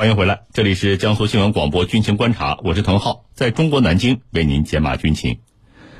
[0.00, 5.40] 欢迎回来，这里是江苏新闻广播军情观察，我是滕浩，在中国南京为您解码军情。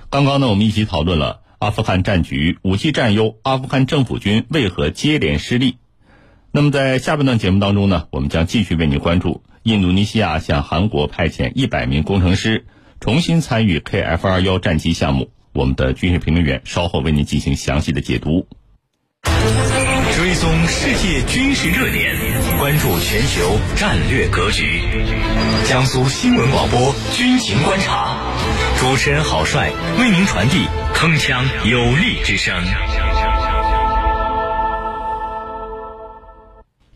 [0.08, 5.76] 刚刚呢，我们一起讨论了阿富汗战局，武器占优，阿富汗政府军为何接连失利？
[6.50, 12.64] 那么在下半段节目当中呢，我们将继续为您关注印度尼西亚向韩国派遣一百名工程师，
[13.00, 15.30] 重新参与 KF 二幺战机项目。
[15.52, 18.46] 我们的军事评论员稍后为您进行详细的解读。
[20.16, 22.14] 追踪世界军事热点，
[22.61, 24.82] 关注全球战略格局。
[25.64, 28.19] 江苏新闻广播军情观察，
[28.78, 32.55] 主持人郝帅为您传递铿锵有力之声。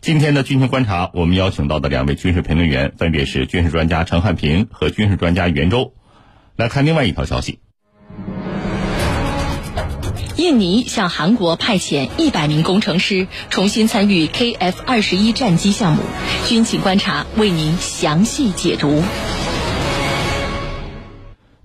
[0.01, 5.95] 今天的军情观察，我们邀请到的两位军事评论员分别是军事专家陈汉平和军事专家袁周。
[6.55, 7.57] 来看另外一条消息。
[10.37, 16.03] 印尼向韩国派遣一百名工程师，重新参与 KF 二十一战机项目。
[16.45, 19.01] 军情观察为您详细解读。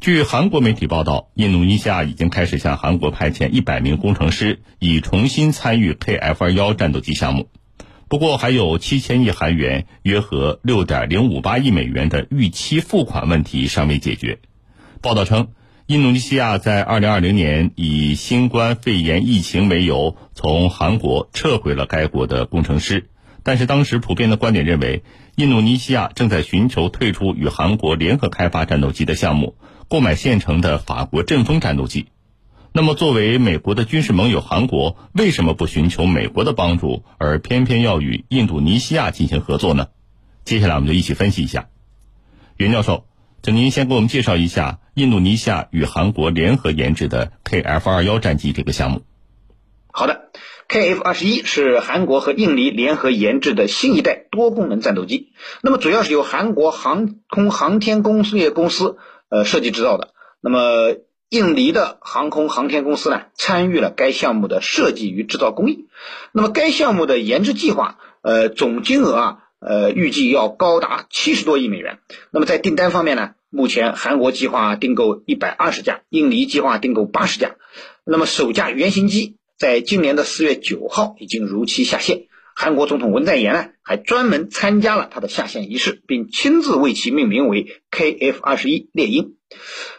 [0.01, 7.49] 据韩国媒体报道，印度尼西亚已经开始向韩国派遣一百名工程师，以重新参与 KF 二幺战斗机项目。
[8.07, 14.39] 不过，还有七千亿韩元（约合六点零五八亿美元）的预期付款问题尚未解决。
[15.01, 15.49] 报道称。
[15.91, 23.11] 印度尼西亚在二零二零年以新冠肺炎疫情为由，从韩国撤回了该国的工程师。
[23.43, 25.03] 但是当时普遍的观点认为，
[25.35, 29.57] 印度尼西亚正在寻求退出与韩国联合开发战斗机的项目，
[29.89, 32.07] 购买现成的法国阵风战斗机。
[32.71, 39.89] 那么，作为美国的军事盟友，韩国为什么不寻求美国的帮助，而偏偏要与印度尼西亚进行合作呢？
[40.45, 41.67] 接下来我们就一起分析一下，
[42.57, 43.10] 袁教授。
[43.43, 49.01] 请您先给我们介绍一下印度尼西亚与韩国联合研制的 KF 二幺战机这个项目。
[49.91, 50.31] 好的
[50.69, 55.33] ，KF 二十一是韩国和印尼联合研制的新一代多功能战斗机。
[55.63, 58.99] 那么主要是由韩国航空航天工业公司
[59.31, 60.13] 呃设计制造的。
[60.43, 60.97] 那么
[61.31, 65.89] 印尼的航空航天公司呢参与了该项目的设计与制造工艺。
[66.33, 69.39] 那么该项目的研制计划呃总金额啊。
[69.61, 71.99] 呃，预计要高达七十多亿美元。
[72.31, 73.35] 那么在订单方面呢？
[73.51, 77.57] 目前韩国计划订购一百二十架，印尼计划订购八十架。
[78.05, 82.27] 那么首架原型机在今年的四月九号已经如期下线。
[82.55, 89.35] 韩国总统文在寅呢，还专门参加了它的下线仪式，并亲自为其命名为 KF 二十一猎鹰。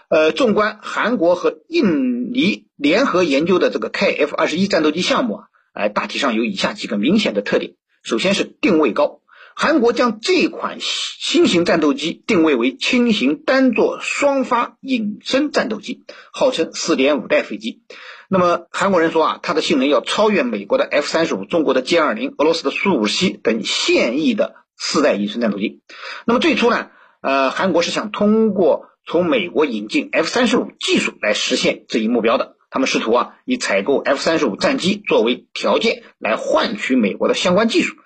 [0.09, 7.73] 呃，纵观韩国和印尼联合研究的这个 KF 二十一战斗机项目啊，哎，大体上有以下几个明显的特点。
[8.03, 9.20] 首先是定位高。
[9.55, 17.81] 韩国将这款新型战斗机定位为轻型单座双发隐身战斗机，号称四点五代飞机。
[18.27, 25.81] 那么韩国人说啊，它的性能要超越美国的 F 三十五、中国的歼二零、俄罗斯的苏五七等现役的四代隐身战斗机。
[26.25, 26.87] 那么最初呢，
[27.21, 32.55] 呃，韩国是想通过从美国引进 F 三十五技术来实现这一目标的。
[32.69, 37.97] 他们试图啊，以采购 F 三十五战机作为条件来换取美国的相关技术，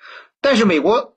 [0.42, 1.15] 但是美国。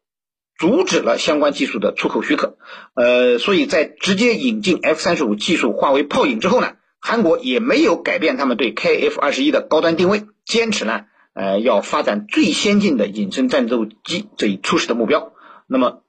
[0.59, 2.57] 阻止了相关技术的出口许可，
[2.95, 15.33] 呃，所以在直接引进 F 三十五技术化为泡影之后呢，韩国也没有改变他们对 KF 二十一的高端定位，坚持呢，呃，要发展最先进的隐身战斗机这一初始的目标。
[15.69, 16.03] 那么，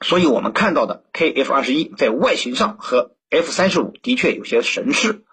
[0.00, 5.23] 所以我们看到的 KF 二十一在外形上和 F 三十五的确有些神似，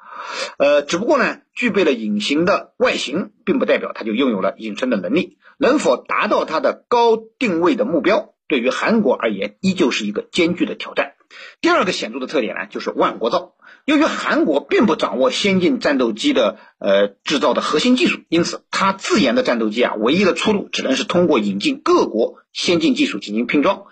[0.57, 8.33] 呃，只不过呢，具备了隐形的外形，并不代表它就拥有了隐身的能力，能否达到它的高定位的目标？
[8.47, 11.13] 对于韩国而言，依旧是一个艰巨的挑战。
[11.61, 13.53] 第二个显著的特点呢，就是万国造。
[13.85, 23.85] 由于韩国并不掌握先进战斗机的呃制造的核心技术，因此它自研的战斗机啊，唯一的出路只能是通过引进各国先进技术进行拼装。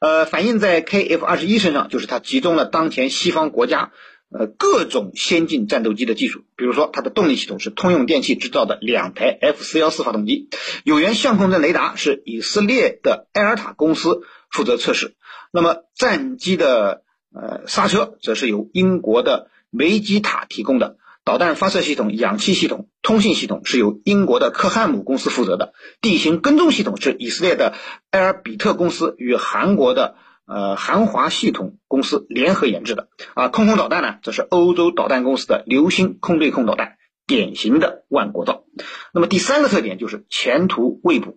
[0.00, 3.92] 呃，反映在 KF 二十一身上，就是它集中了当前西方国家。
[4.28, 10.48] 呃，各种先进战斗机的技术，比如说它的动力系统是通用电气制造的两台 F 四幺四发动机，
[10.82, 15.14] 有源相控阵雷达是以色列的埃尔塔公司负责测试，
[15.52, 17.02] 那么战机的
[17.32, 27.74] 呃刹车则是由英国的梅基塔提供的，导弹发射系统、氧气系统、通信系统是由英国的克汉姆公司负责的，地形跟踪系统是以色列的
[28.10, 30.16] 埃尔比特公司与韩国的。
[30.46, 36.96] 呃，韩华系统公司联合研制的啊，空空导弹呢，则是欧洲导弹公司的流星空对空导弹，
[37.26, 38.64] 典型的万国造。
[39.12, 41.36] 那么第三个特点就是前途未卜。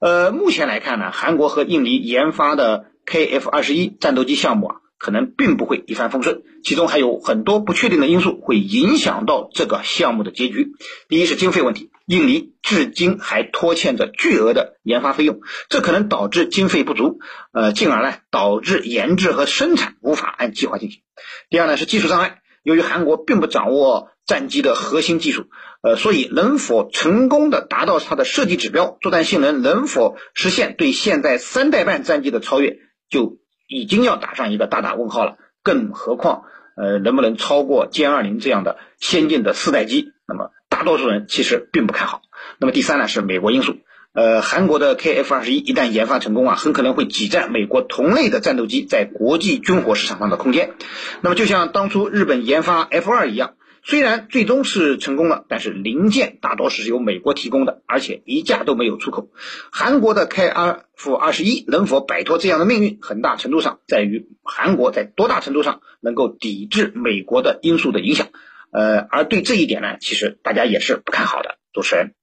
[0.00, 10.72] 呃，目前来看呢，韩国和印尼研发的 KF 二十一战斗机项目啊，可能并不会一帆风顺，其中还有很多不确定的因素会影响到这个项目的结局。
[11.08, 17.18] 第一是经费问题，印尼至今还拖欠着巨额的研发费用，这可能导致经费不足，
[17.52, 21.00] 呃，进而呢导致研制和生产无法按计划进行。
[21.48, 25.46] 第二呢是技术障碍，由于韩国并不掌握战机的核心技术，
[25.82, 32.76] 呃，所以能否成功的达到它的设计指标，作战性能能否实现对现在三代半战机的超越，
[33.08, 33.38] 就。
[33.70, 36.42] 已经要打上一个大大问号了，更何况，
[36.76, 40.12] 呃，能不能超过歼二零这样的先进的四代机？
[40.26, 42.20] 那么大多数人其实并不看好。
[42.58, 43.76] 那么第三呢是美国因素，
[44.12, 50.72] 呃，韩国的 KF 二十一一旦研发成功啊，很可能会挤占美国同类的战斗机在国际军火市场上的空间。
[51.20, 53.54] 那么就像当初日本研发 F 二一样。
[53.82, 59.28] 虽然最终是成功了，但是零件大多是由美国提供的，而且一架都没有出口。
[59.72, 68.28] 韩国的 KF 二十一能否摆脱这样的命运，很大程度上在于韩国在多大程度上能够抵制美国的因素的影响。
[68.70, 71.56] 呃，而对这一点呢，其实大家也是不看好的。
[71.72, 72.14] 主持人，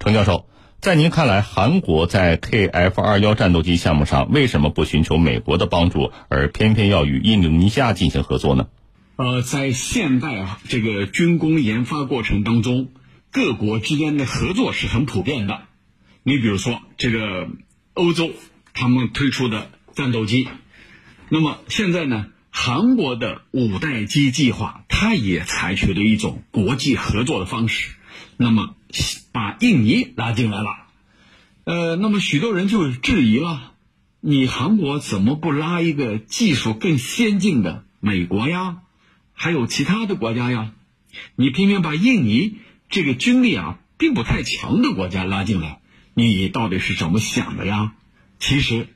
[0.00, 0.46] 程教授，
[0.80, 8.66] 在您看来，韩国在 KF 二幺战斗机项目上为什么不寻求美国的帮助，而偏偏要与印度尼西亚进行合作呢？
[9.16, 12.90] 呃，在现代啊这个军工研发过程当中，
[13.30, 15.62] 各国之间的合作是很普遍的。
[16.24, 17.48] 你比如说这个
[17.92, 18.32] 欧洲，
[18.72, 20.48] 他们推出的战斗机，
[21.28, 27.94] 那么现在呢，韩国的五代机计划，它也采取了一种国际合作的方式，
[28.36, 28.74] 那么
[29.30, 30.70] 把印尼拉进来了。
[31.62, 33.74] 呃，那么许多人就质疑了，
[34.20, 38.78] 你韩国怎么不拉一个技术更先进的美国呀？
[39.34, 40.72] 还有其他的国家呀，
[41.36, 42.56] 你偏偏把印尼
[42.88, 45.80] 这个军力啊并不太强的国家拉进来，
[46.14, 47.94] 你到底是怎么想的呀？
[48.38, 48.88] 其实，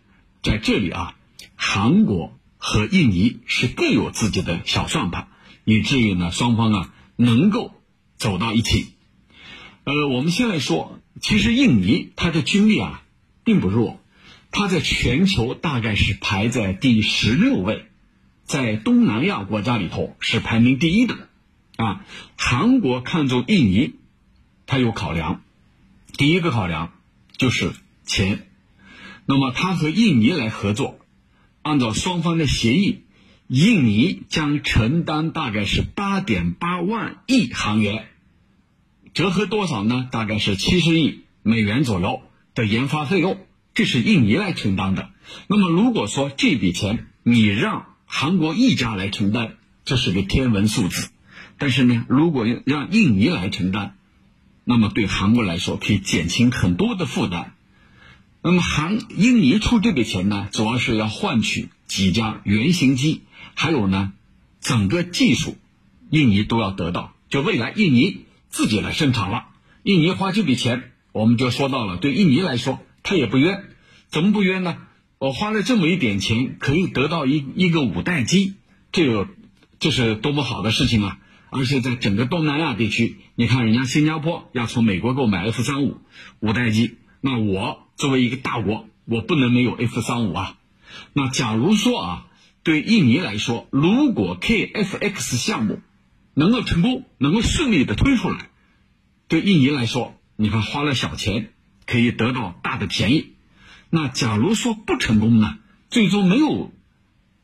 [0.43, 1.17] 在这里啊，
[1.55, 5.29] 韩国和印尼是各有自己的小算盘，
[5.64, 7.75] 以至于呢双方啊能够
[8.17, 8.94] 走到一起。
[9.85, 13.02] 呃，我们先来说，其实印尼它的军力啊
[13.44, 14.00] 并不弱，
[14.50, 17.87] 它在全球大概是排在第十六位。
[18.48, 21.28] 在东南亚国家里头是排名第一的，
[21.76, 22.04] 啊，
[22.36, 23.96] 韩国看中印尼，
[24.66, 25.42] 他有考量，
[26.16, 26.94] 第一个考量
[27.36, 27.72] 就是
[28.04, 28.48] 钱，
[29.26, 30.98] 那么他和印尼来合作，
[31.60, 33.02] 按照双方的协议，
[33.48, 38.08] 印尼将承担大概是八点八万亿韩元，
[39.12, 40.08] 折合多少呢？
[40.10, 42.22] 大概是七十亿美元左右
[42.54, 45.10] 的研发费用，这是印尼来承担的。
[45.48, 49.52] 那么如果说这笔钱你让韩国一家来承担，
[49.84, 51.10] 这是个天文数字。
[51.58, 53.96] 但是呢，如果让印尼来承担，
[54.64, 57.55] 那么对韩国来说可以减轻很多的负担。
[58.43, 63.22] 那么韩印尼出这笔钱呢，主要是要换取几架原型机，
[63.55, 64.12] 还有呢，
[64.61, 65.56] 整个技术，
[66.11, 67.14] 印尼都要得到。
[67.28, 69.49] 就未来印尼自己来生产了，
[69.82, 73.64] 印尼花这笔钱，我们就说到了，对印尼来说，他也不冤。
[74.08, 74.78] 怎么不冤呢？
[75.18, 78.54] 我花了这么一点钱，可以得到一一个五代机，
[78.92, 79.28] 这个
[79.80, 81.18] 这是多么好的事情啊！
[81.50, 85.98] 而且在整个东南亚地区，你看人家新加坡要从美国购买 F 三五
[86.38, 90.56] 五代机，那我作为一个大国，我不能没有 F 三五啊！
[91.14, 92.26] 那假如说啊，
[92.62, 95.80] 对印尼来说，如果 KFX 项目
[96.34, 98.50] 能够成功，能够顺利的推出来，
[99.26, 101.50] 对印尼来说，你看花了小钱
[101.86, 103.32] 可以得到大的便宜。
[103.90, 105.58] 那假如说不成功呢？
[105.90, 106.73] 最终没有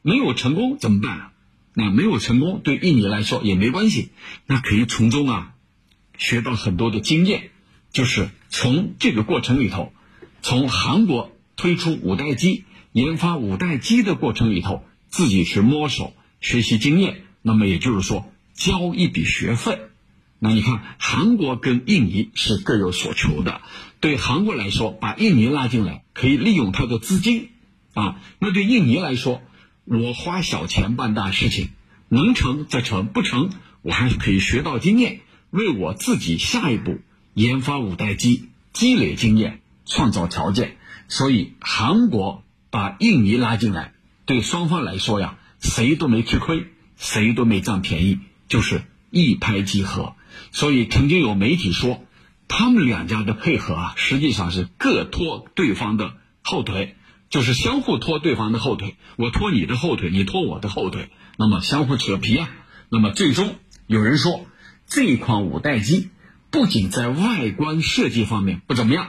[0.03, 1.31] 没有成功怎么办？
[1.73, 4.11] 那没有成功对印尼来说也没关系，
[4.47, 5.55] 那可以从中啊
[6.19, 7.51] 学到很多的经验，
[7.93, 9.93] 就是从这个过程里头，
[10.43, 17.23] 从韩国推出五代机、研发五代机的过程里头，自己去摸索学习经验。
[17.43, 19.79] 那么也就是说交一笔学费。
[20.39, 23.63] 那你看，韩国跟印尼是各有所求的。
[24.05, 27.49] 对韩国来说，把印尼拉进来，可以利用它的资金，
[27.95, 29.41] 啊，那对印尼来说，
[29.87, 31.71] 我花小钱办大事情，
[32.11, 33.49] 能成则成，不成，
[33.81, 36.99] 我还可以学到经验，为我自己下一步
[37.33, 40.77] 研发五代机积累经验，创造条件。
[41.09, 43.95] 所以，韩国把印尼拉进来，
[44.27, 46.67] 对双方来说呀，谁都没吃亏，
[46.99, 48.19] 谁都没占便宜，
[48.49, 50.15] 就是一拍即合。
[50.53, 52.05] 所以，曾经有媒体说。
[52.49, 56.97] 他们两家的配合啊，实际上是各拖对方的后腿，
[57.31, 58.97] 就是相互拖对方的后腿。
[59.17, 62.49] 我拖你的后腿，你拖我的后腿，那么相互扯皮啊。
[62.91, 64.47] 那么最终有人说，
[64.87, 66.11] 这款五代机
[66.51, 69.09] 不仅在外观设计方面不怎么样，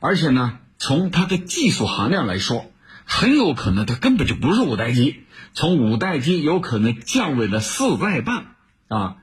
[0.00, 2.70] 而且呢，从它的技术含量来说，
[3.04, 5.20] 很有可能它根本就不是五代机，
[5.52, 8.56] 从五代机有可能降为了四代半
[8.88, 9.16] 啊。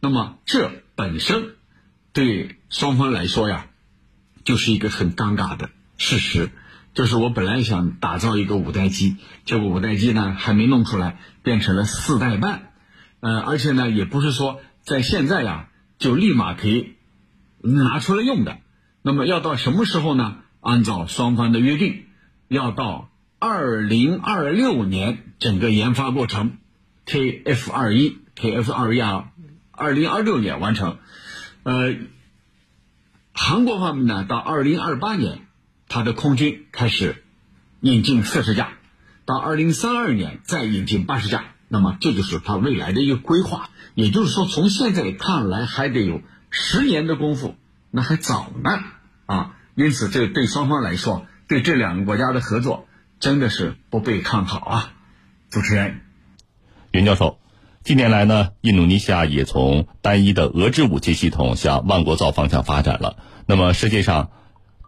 [0.00, 1.55] 那么这本身
[2.16, 3.66] 对双方来说呀，
[4.42, 5.68] 就是一个很尴尬的
[5.98, 6.48] 事实。
[6.94, 12.70] 就是我本来想打造一个五代机，结果五代机呢还没弄出来，变成了四代半。
[13.20, 15.68] 呃，而且呢，也不是说在现在呀
[15.98, 16.94] 就立马可以
[17.60, 18.60] 拿出来用的。
[19.02, 20.38] 那么要到什么时候呢？
[20.60, 22.04] 按照双方的约定，
[22.48, 26.56] 要到二零二六年整个研发过程
[27.04, 29.32] ，KF 二一 KF 二一啊，
[29.70, 30.96] 二零二六年完成。
[31.66, 31.96] 呃，
[33.32, 35.40] 韩国方面呢，到二零二八年。
[35.88, 37.24] 它的空军开始
[37.80, 38.72] 引进四十架，
[39.24, 43.70] 到二零三二年再引进八十架，那么这就是它未来的一个规划。
[43.94, 47.56] 也就是说，从现在看来还得有十年的功夫，
[47.90, 48.80] 那还早呢
[49.26, 49.56] 啊！
[49.76, 52.88] 因此，这对双方来说，对这两个国家的合作
[53.20, 54.92] 真的是不被看好啊！
[55.50, 56.00] 主持人，
[56.90, 57.38] 袁教授，
[57.86, 63.16] 近年来呢，印度尼西亚也从单一的俄制武器系统向万国造方向发展了。
[63.46, 64.30] 那么，世界上？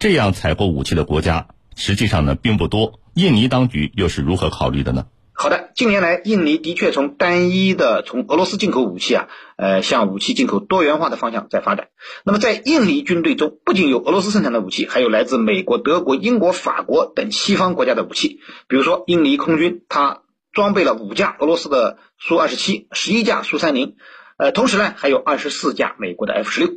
[0.00, 5.06] 这样采购武器的国家实际上呢并不多，印尼当局又是如何考虑的呢？
[5.32, 11.90] 好的，近年来印尼的确从单一的从俄罗斯进口武器啊，呃，向武器进口多元化的方向在发展。
[12.24, 18.40] 那么在印尼军队中，不仅有俄罗斯生产的武器，还有来自美国、德国、英国、法国等西方国家的武器。
[18.66, 20.22] 比如说，印尼空军它
[20.58, 23.94] 装备了五架俄罗斯的苏二十七，十一架苏三零。
[24.38, 26.70] 呃，同时呢，还有二十四架美国的 F 十六。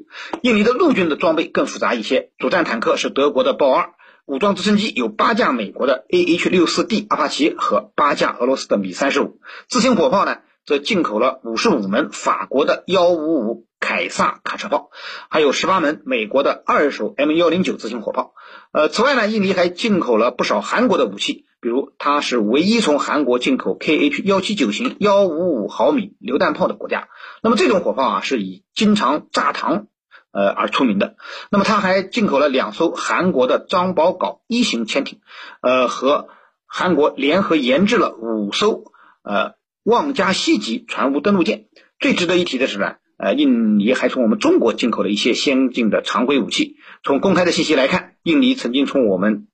[0.43, 3.93] 印尼的陆军的装备更复杂一些，主战坦克是德国的豹二，
[4.27, 9.39] 武装直升机有八架美国的 AH 六四 D 阿帕奇和八架俄罗斯的米三十五。
[9.67, 14.91] 自行火炮呢，则进口了五十五门法国的幺五五凯撒卡车炮，
[15.29, 18.33] 还有十八门美国的二手 M 幺零九自行火炮。
[18.71, 21.45] 呃，此外呢，印尼还进口了不少韩国的武器。
[21.59, 27.09] 比如，它是唯一从韩国进口 KH 幺七九型幺五五毫米榴弹炮的国家。
[27.43, 29.85] 那么这种火炮啊，是以经常炸膛，
[30.31, 31.17] 呃而出名的。
[31.51, 35.19] 那么它还进口了两艘韩国的张宝镐一型潜艇，
[35.61, 36.29] 呃和
[36.65, 38.85] 韩国联合研制了五艘
[39.23, 41.65] 呃旺加西级船坞登陆舰。
[41.99, 46.77] 最值得一提的是呢，呃，印尼还从我们中国进口了一些先进的常规武器。
[47.03, 49.47] 从公开的信息来看，印尼曾经从我们。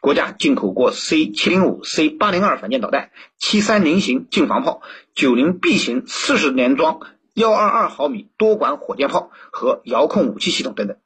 [0.00, 4.82] 国家进口过 C 七零五、C 八零二反舰导弹、七三零型近防炮、
[5.14, 7.00] 九零 B 型四十连装
[7.32, 10.98] 幺二二毫米多管火箭炮和遥控武器系统等等。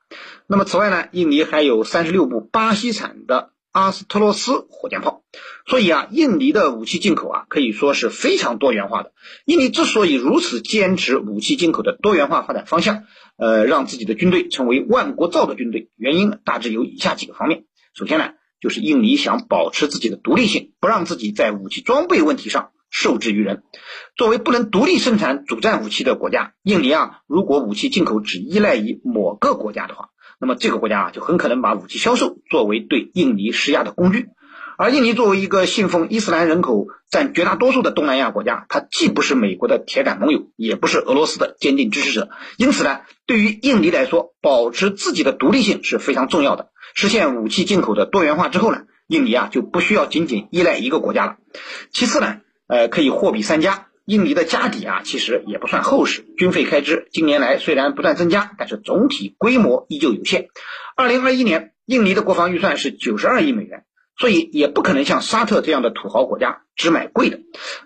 [0.48, 5.22] 那么此外呢，印尼还有三十六部巴西产的阿斯特洛斯火箭炮。
[5.66, 9.12] 所以啊，印尼的武器进口啊可以说是非常多元化的。
[9.44, 13.04] 印尼之所以如此坚持武器进口的多元化发展方向，
[13.36, 17.64] 呃，让自己的军队成为万国造的军队，原因大致有以下几个方面。
[17.94, 18.32] 首先呢。
[18.60, 23.62] 就是印尼想保持自己的独立性，不让自己在武器装备问题上受制于人。
[24.16, 30.08] 作为不能独立生产主战武器的国家，印尼啊，如果武器进口只依赖于某个国家的话，
[30.40, 34.28] 那么这个国家啊，就很可能把武器销售作为对印尼施压的工具。
[34.76, 42.30] 而印尼作为一个信奉伊斯兰、人口占绝大多数的东南亚国家，它既不是美国的铁杆盟友，也不是俄罗斯的坚定支持者。
[42.56, 46.70] 因此呢，对于印尼来说，保持自己的独立性是非常重要的。
[46.94, 51.38] 实现武器进口的多元化之后呢，印尼啊就不需要仅仅依赖一个国家了。
[51.90, 52.36] 其次呢，
[52.68, 60.48] 呃，可以货比三家，印尼的家底啊其实也不算厚实，军费开支近年来虽然不断增加，但是总体规模依旧有限。
[60.96, 63.84] 二零二一年，印尼的国防预算是九十二亿美元，
[64.16, 67.40] 所以也不可能像沙特这样的土豪国家只买贵的，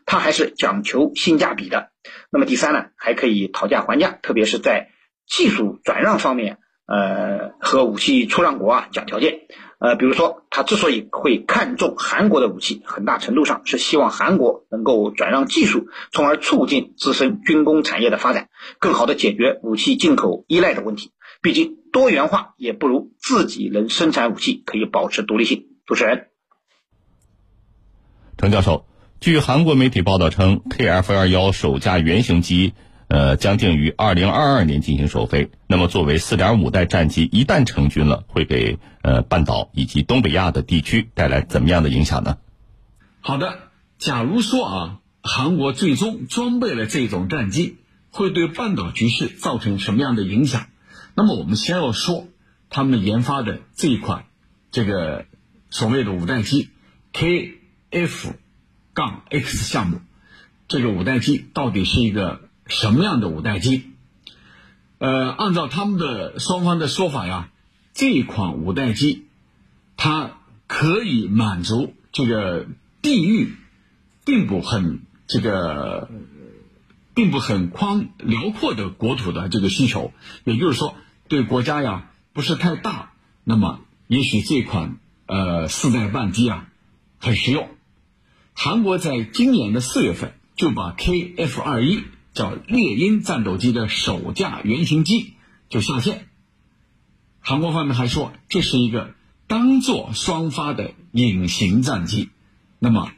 [0.07, 1.91] 它还是讲求性价比的。
[2.31, 4.91] 那么第三呢，还可以讨价还价，特别是在
[5.27, 6.59] 技术转让方面。
[6.85, 9.47] 呃，和武器出让国啊讲条件，
[9.83, 18.49] 呃，比如说他之所以会看重韩国的武器，很大程度上是希望韩国能够转让技术，从而促进自身军工产业的发展，
[18.79, 21.11] 更好的解决武器进口依赖的问题。
[21.41, 25.67] 毕竟多元化也不如自己能生产武器可以保持独立性。
[25.85, 26.29] 主持人，
[28.39, 28.87] 程教授，
[29.19, 32.75] 据韩国媒体报道称，KF 二幺首架原型机。
[33.13, 35.51] 呃，将定于二零二二年进行首飞。
[35.67, 42.39] 那么，作为四点五代战机，一旦成军了，会给呃半岛以及东北亚的地区带来怎么样的影响呢？
[43.21, 43.59] 好的，
[43.99, 47.77] 假如说啊，韩国最终装备了这种战机，
[48.11, 50.69] 会对半岛局势造成什么样的影响？
[51.15, 52.29] 那么，我们先要说
[52.71, 54.25] 他们研发的这一款
[54.71, 55.27] 这个
[55.69, 56.71] 所谓的五代机
[57.13, 57.59] K
[57.91, 58.33] F
[58.95, 60.01] 杠 X 项目，
[60.67, 62.49] 这个五代机到底是一个？
[62.73, 63.91] 什么样的五代机？
[64.99, 67.51] 呃，按照他们的双方的说法呀，
[67.93, 69.27] 这款五代机
[69.97, 72.67] 它可以满足这个
[73.03, 73.55] 地域
[74.25, 76.09] 并不很这个，
[77.15, 80.13] 并不很宽辽阔的国土的这个需求，
[80.45, 80.95] 也就是说
[81.29, 83.13] 对国家呀不是太大，
[83.45, 86.69] 那么也许这款呃四代半机啊
[87.19, 87.69] 很实用。
[88.55, 95.35] 韩国在今年的四月份就把 KF 二一叫猎鹰战斗机的首架原型机
[95.69, 96.29] 就下线。
[97.41, 99.15] 韩国方面还说，这是一个
[99.47, 102.31] 单座双发的隐形战机，
[102.79, 103.13] 那么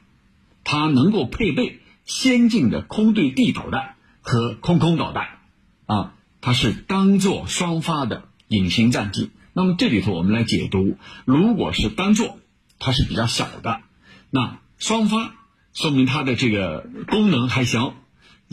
[0.64, 5.28] 它能够配备先进的空对地导弹和空空导弹，
[5.86, 9.30] 啊，它是单座双发的隐形战机。
[9.52, 12.38] 那么这里头我们来解读，如果是单座，
[12.78, 13.82] 它是比较小的，
[14.30, 15.34] 那双发
[15.72, 17.94] 说明它的这个功能还行，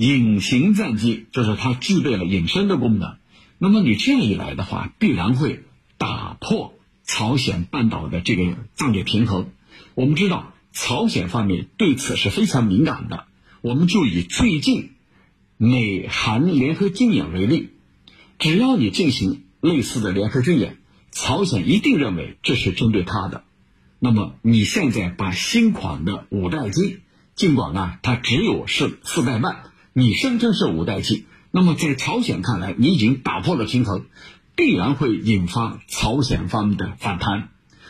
[0.01, 3.17] 隐形战机就是它具备了隐身的功能。
[3.59, 5.63] 那么你这样一来的话，必然会
[5.99, 9.51] 打破朝鲜半岛的这个战略平衡。
[9.93, 13.25] 我们知道，朝鲜方面对此是非常敏感的。
[13.61, 14.89] 我们就以最近
[15.57, 17.69] 美韩联合军演为例，
[18.39, 20.77] 只要你进行类似的联合军演，
[21.11, 23.43] 朝鲜一定认为这是针对他的。
[23.99, 27.01] 那么你现在把新款的五代机，
[27.35, 31.25] 尽管啊它只有是四代半，你声称是五代机。
[31.51, 34.05] 那么，在朝鲜看来，你已经打破了平衡，
[34.55, 37.49] 必然会引发朝鲜方的反弹。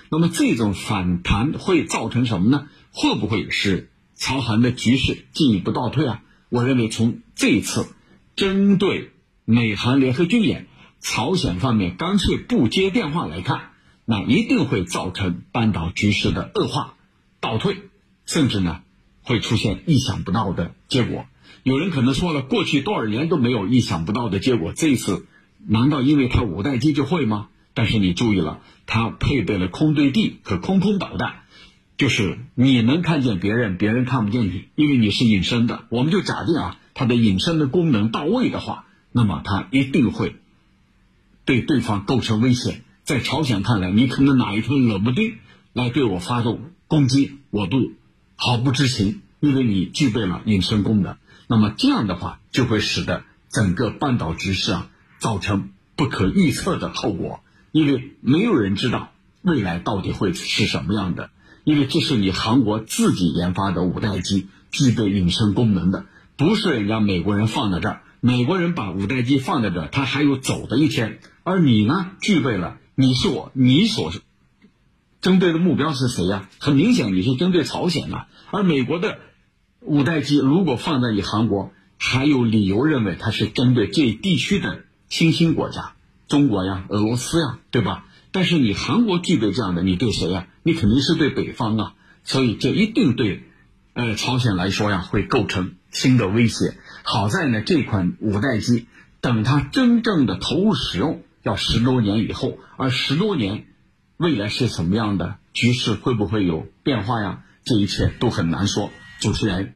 [0.09, 2.67] 那么，这种反弹会造成什么呢？
[2.91, 6.23] 会不会使朝韩的局势进一步倒退啊？
[6.49, 7.85] 我认为，从这一次
[8.35, 9.11] 针对
[9.45, 10.65] 美韩联合军演，
[11.01, 13.69] 朝鲜方面干脆不接电话来看，
[14.05, 16.95] 那一定会造成半岛局势的恶化、
[17.39, 17.77] 倒退，
[18.25, 18.81] 甚至呢，
[19.21, 21.25] 会出现意想不到的结果。
[21.63, 25.25] 有人可能说了，过去多少年都没有意想不到的结果，这一次
[25.67, 27.47] 难道因为它五代机就会吗？
[27.73, 31.43] 但是你注意了，它配备了空对地和空空导弹，
[31.97, 35.85] 就是你能看见别人，别人看不见你，因为你是隐身的。
[35.89, 40.35] 我们就假定啊，它的隐身的功能到位的话，那么它一定会
[41.45, 42.81] 对对方构成威胁。
[43.03, 45.35] 在朝鲜看来，你可能哪一天冷不丁
[45.73, 47.91] 来对我发动攻击，我都
[48.35, 51.15] 毫不知情，因为你具备了隐身功能。
[51.51, 57.41] 那么这样的话，就会使得整个半岛局势啊，造成不可预测的后果，
[57.73, 59.11] 因为没有人知道
[59.41, 61.29] 未来到底会是什么样的。
[61.65, 66.05] 因为这是你韩国自己研发的五代机，具备隐身功能的，
[66.37, 71.19] 不是人家美国人放在这儿，美国人把五代机放在这儿，他还有走的一天。
[71.43, 74.13] 而你呢，具备了，你是我，你所
[75.19, 76.47] 针对的目标是谁呀？
[76.59, 79.17] 很明显，你是针对朝鲜的，而美国的。
[79.81, 85.93] 五代机如果放在你韩国，还有理由认为它是针对这一地区的新兴国家，
[86.27, 88.05] 中国呀、俄罗斯呀，对吧？
[88.31, 90.47] 但是你韩国具备这样的，你对谁呀？
[90.61, 93.43] 你肯定是对北方啊，所以这一定对，
[93.93, 96.75] 呃，朝鲜来说呀，会构成新的威胁。
[97.01, 98.85] 好在呢，这款五代机
[99.19, 103.65] 等它真正的投入使用，要十多年以后，而十多年，
[104.17, 107.41] 未来是什么样的局势，会不会有变化呀？
[107.63, 108.91] 这一切都很难说。
[109.21, 109.75] 主持人，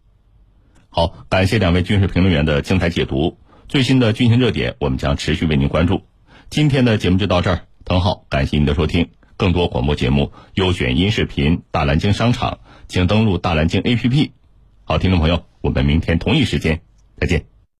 [0.89, 3.37] 好，感谢两位军事评论员的精彩解读。
[3.69, 6.01] 最新的军情热点，我们将持续为您关注。
[6.49, 9.11] 今天的节目就到这儿，滕浩，感谢您的收听。
[9.37, 14.31] 更多广播节目，优选音视频大蓝鲸商场，请登录大蓝鲸 APP。
[14.83, 16.81] 好，听众朋友，我们明天同一时间
[17.19, 17.54] 再见。